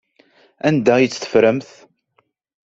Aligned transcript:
Anda 0.67 0.91
ay 0.95 1.07
tt-teffremt? 1.07 1.69